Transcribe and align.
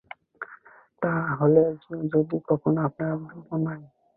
তা 1.01 1.11
হলে 1.39 1.63
যদি 2.11 2.37
কখনো 2.49 2.79
আপনার– 2.87 3.19
বিনয়। 3.47 3.83